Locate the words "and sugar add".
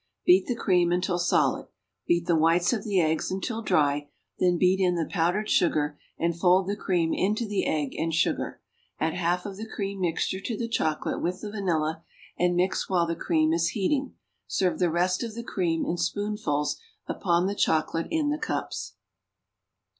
7.95-9.13